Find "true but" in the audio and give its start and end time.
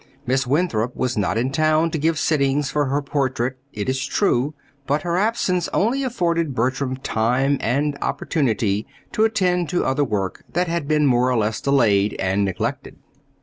4.03-5.03